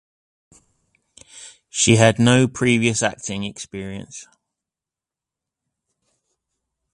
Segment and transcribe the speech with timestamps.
[1.69, 4.25] She had no previous acting experience.